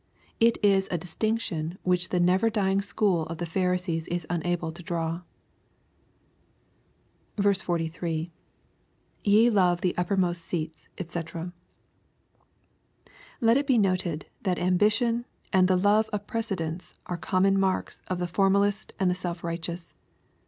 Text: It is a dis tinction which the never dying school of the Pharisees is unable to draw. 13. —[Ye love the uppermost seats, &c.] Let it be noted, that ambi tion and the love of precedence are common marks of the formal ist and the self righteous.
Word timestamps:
It 0.39 0.57
is 0.63 0.87
a 0.89 0.97
dis 0.97 1.15
tinction 1.15 1.77
which 1.83 2.09
the 2.09 2.19
never 2.19 2.49
dying 2.49 2.81
school 2.81 3.27
of 3.27 3.37
the 3.37 3.45
Pharisees 3.45 4.07
is 4.07 4.25
unable 4.31 4.71
to 4.71 4.81
draw. 4.81 5.21
13. 7.37 8.31
—[Ye 9.23 9.49
love 9.51 9.81
the 9.81 9.95
uppermost 9.95 10.41
seats, 10.41 10.87
&c.] 10.99 11.21
Let 13.41 13.57
it 13.57 13.67
be 13.67 13.77
noted, 13.77 14.25
that 14.41 14.57
ambi 14.57 14.91
tion 14.91 15.25
and 15.53 15.67
the 15.67 15.77
love 15.77 16.09
of 16.11 16.25
precedence 16.25 16.95
are 17.05 17.15
common 17.15 17.59
marks 17.59 18.01
of 18.07 18.17
the 18.17 18.25
formal 18.25 18.63
ist 18.63 18.93
and 18.99 19.07
the 19.07 19.13
self 19.13 19.43
righteous. 19.43 19.93